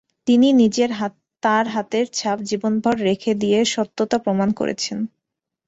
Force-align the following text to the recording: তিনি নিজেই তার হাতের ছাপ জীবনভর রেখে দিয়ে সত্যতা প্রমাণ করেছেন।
তিনি 0.27 0.47
নিজেই 0.53 0.89
তার 1.43 1.65
হাতের 1.67 2.05
ছাপ 2.13 2.37
জীবনভর 2.41 2.95
রেখে 3.01 3.31
দিয়ে 3.35 3.59
সত্যতা 3.73 4.17
প্রমাণ 4.17 4.49
করেছেন। 4.51 4.97